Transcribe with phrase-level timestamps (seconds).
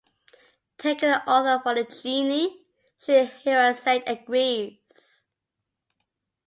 [0.79, 2.65] Taking the author for a genie,
[2.97, 4.79] Scheherazade agrees.